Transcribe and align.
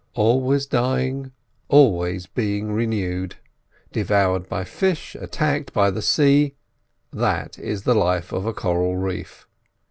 Always 0.15 0.65
dying, 0.65 1.31
always 1.67 2.25
being 2.25 2.71
renewed, 2.71 3.35
devoured 3.91 4.49
by 4.49 4.63
fish, 4.63 5.13
attacked 5.13 5.73
by 5.73 5.91
the 5.91 6.01
sea—that 6.01 7.59
is 7.59 7.83
the 7.83 7.93
life 7.93 8.31
of 8.33 8.47
a 8.47 8.51
coral 8.53 8.97
reef. 8.97 9.47